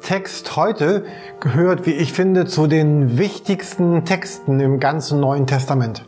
[0.00, 1.04] Text heute
[1.40, 6.04] gehört, wie ich finde, zu den wichtigsten Texten im ganzen Neuen Testament.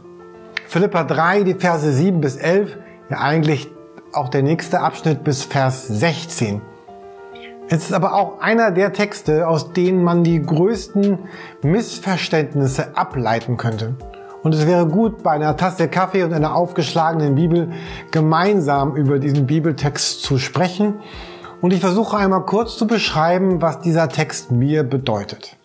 [0.66, 2.78] Philippa 3, die Verse 7 bis 11,
[3.10, 3.70] ja eigentlich
[4.12, 6.62] auch der nächste Abschnitt bis Vers 16.
[7.68, 11.18] Es ist aber auch einer der Texte, aus denen man die größten
[11.62, 13.94] Missverständnisse ableiten könnte.
[14.42, 17.70] Und es wäre gut, bei einer Tasse Kaffee und einer aufgeschlagenen Bibel
[18.10, 20.94] gemeinsam über diesen Bibeltext zu sprechen.
[21.62, 25.56] Und ich versuche einmal kurz zu beschreiben, was dieser Text mir bedeutet.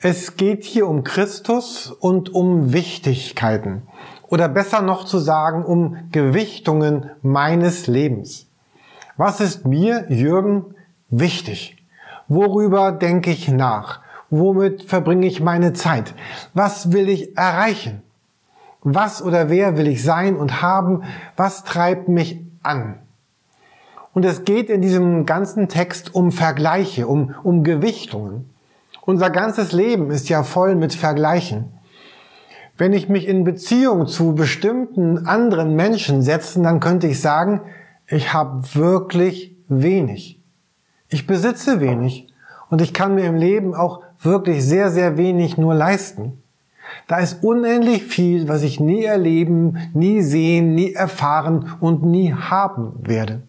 [0.00, 3.84] Es geht hier um Christus und um Wichtigkeiten.
[4.28, 8.46] Oder besser noch zu sagen, um Gewichtungen meines Lebens.
[9.16, 10.74] Was ist mir, Jürgen,
[11.08, 11.78] wichtig?
[12.28, 14.00] Worüber denke ich nach?
[14.28, 16.14] Womit verbringe ich meine Zeit?
[16.52, 18.02] Was will ich erreichen?
[18.82, 21.04] Was oder wer will ich sein und haben?
[21.34, 22.98] Was treibt mich an?
[24.14, 28.48] Und es geht in diesem ganzen Text um Vergleiche, um, um Gewichtungen.
[29.02, 31.66] Unser ganzes Leben ist ja voll mit Vergleichen.
[32.78, 37.60] Wenn ich mich in Beziehung zu bestimmten anderen Menschen setzen, dann könnte ich sagen,
[38.06, 40.40] ich habe wirklich wenig.
[41.08, 42.28] Ich besitze wenig
[42.70, 46.40] und ich kann mir im Leben auch wirklich sehr, sehr wenig nur leisten.
[47.08, 52.94] Da ist unendlich viel, was ich nie erleben, nie sehen, nie erfahren und nie haben
[53.02, 53.42] werde.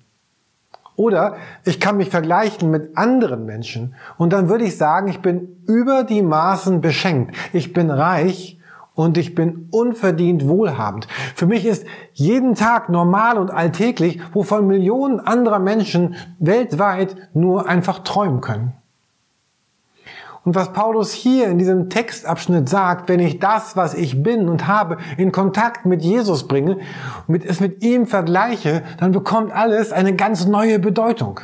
[0.96, 5.58] Oder ich kann mich vergleichen mit anderen Menschen und dann würde ich sagen, ich bin
[5.68, 7.36] über die Maßen beschenkt.
[7.52, 8.60] Ich bin reich
[8.94, 11.08] und ich bin unverdient wohlhabend.
[11.36, 18.00] Für mich ist jeden Tag normal und alltäglich, wovon Millionen anderer Menschen weltweit nur einfach
[18.00, 18.74] träumen können.
[20.46, 24.68] Und was Paulus hier in diesem Textabschnitt sagt, wenn ich das, was ich bin und
[24.68, 26.78] habe, in Kontakt mit Jesus bringe,
[27.28, 31.42] mit, es mit ihm vergleiche, dann bekommt alles eine ganz neue Bedeutung.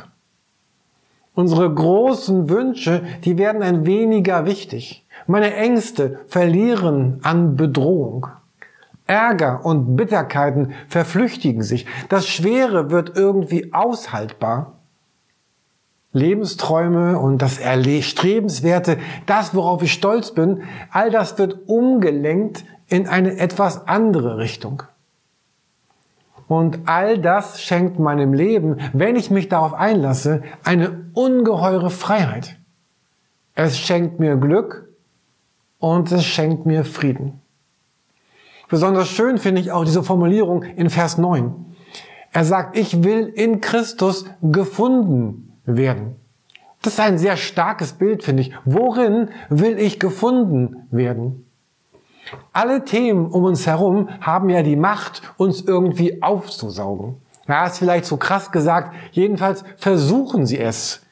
[1.34, 5.04] Unsere großen Wünsche, die werden ein weniger wichtig.
[5.26, 8.28] Meine Ängste verlieren an Bedrohung.
[9.06, 11.86] Ärger und Bitterkeiten verflüchtigen sich.
[12.08, 14.74] Das Schwere wird irgendwie aushaltbar.
[16.12, 23.38] Lebensträume und das Erstrebenswerte, das, worauf ich stolz bin, all das wird umgelenkt in eine
[23.38, 24.82] etwas andere Richtung.
[26.48, 32.58] Und all das schenkt meinem Leben, wenn ich mich darauf einlasse, eine ungeheure Freiheit.
[33.54, 34.88] Es schenkt mir Glück
[35.78, 37.40] und es schenkt mir Frieden.
[38.68, 41.52] Besonders schön finde ich auch diese Formulierung in Vers 9.
[42.32, 46.16] Er sagt, ich will in Christus gefunden werden.
[46.82, 48.52] Das ist ein sehr starkes Bild, finde ich.
[48.64, 51.46] Worin will ich gefunden werden?
[52.52, 57.16] Alle Themen um uns herum haben ja die Macht, uns irgendwie aufzusaugen.
[57.48, 58.94] Ja, ist vielleicht so krass gesagt.
[59.12, 61.02] Jedenfalls versuchen sie es.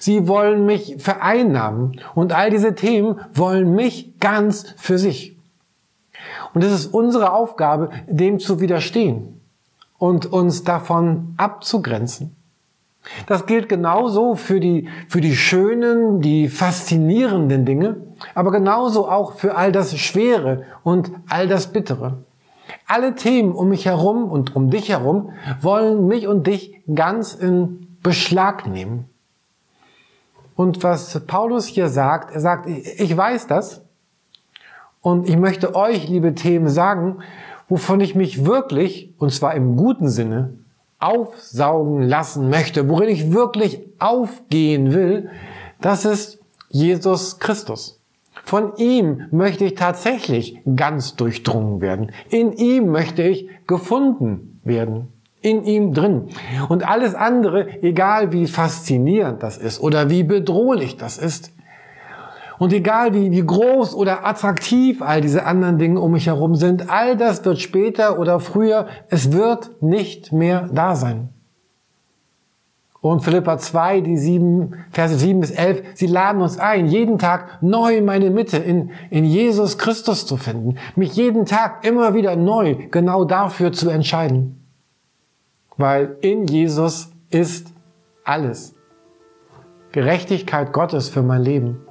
[0.00, 2.00] Sie wollen mich vereinnahmen.
[2.14, 5.36] Und all diese Themen wollen mich ganz für sich.
[6.54, 9.40] Und es ist unsere Aufgabe, dem zu widerstehen
[9.98, 12.36] und uns davon abzugrenzen.
[13.26, 17.96] Das gilt genauso für die, für die schönen, die faszinierenden Dinge,
[18.34, 22.18] aber genauso auch für all das Schwere und all das Bittere.
[22.86, 27.96] Alle Themen um mich herum und um dich herum wollen mich und dich ganz in
[28.02, 29.08] Beschlag nehmen.
[30.54, 33.82] Und was Paulus hier sagt, er sagt, ich weiß das
[35.00, 37.18] und ich möchte euch, liebe Themen, sagen,
[37.68, 40.54] wovon ich mich wirklich, und zwar im guten Sinne,
[40.98, 45.30] aufsaugen lassen möchte, worin ich wirklich aufgehen will,
[45.80, 48.00] das ist Jesus Christus.
[48.44, 52.12] Von ihm möchte ich tatsächlich ganz durchdrungen werden.
[52.30, 55.12] In ihm möchte ich gefunden werden.
[55.40, 56.30] In ihm drin.
[56.68, 61.52] Und alles andere, egal wie faszinierend das ist oder wie bedrohlich das ist,
[62.58, 66.90] und egal wie, wie groß oder attraktiv all diese anderen Dinge um mich herum sind,
[66.90, 71.30] all das wird später oder früher, es wird nicht mehr da sein.
[73.00, 77.62] Und Philippa 2, die sieben, Verse 7 bis 11, sie laden uns ein, jeden Tag
[77.62, 82.74] neu meine Mitte in, in Jesus Christus zu finden, mich jeden Tag immer wieder neu
[82.90, 84.66] genau dafür zu entscheiden.
[85.76, 87.72] Weil in Jesus ist
[88.24, 88.74] alles.
[89.92, 91.87] Gerechtigkeit Gottes für mein Leben.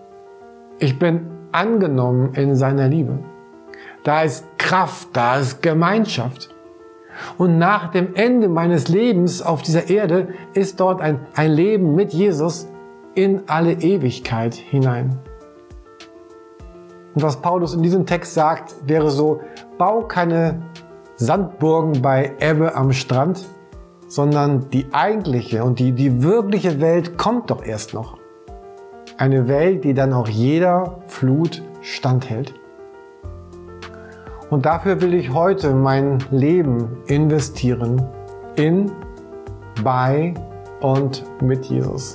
[0.79, 3.17] Ich bin angenommen in seiner Liebe.
[4.03, 6.53] Da ist Kraft, da ist Gemeinschaft.
[7.39, 12.13] Und nach dem Ende meines Lebens auf dieser Erde ist dort ein, ein Leben mit
[12.13, 12.67] Jesus
[13.15, 15.17] in alle Ewigkeit hinein.
[17.15, 19.41] Und was Paulus in diesem Text sagt, wäre so,
[19.79, 20.61] bau keine
[21.15, 23.43] Sandburgen bei Ebbe am Strand,
[24.07, 28.16] sondern die eigentliche und die, die wirkliche Welt kommt doch erst noch.
[29.17, 32.53] Eine Welt, die dann auch jeder Flut standhält.
[34.49, 38.07] Und dafür will ich heute mein Leben investieren
[38.55, 38.91] in,
[39.83, 40.33] bei
[40.81, 42.13] und mit Jesus.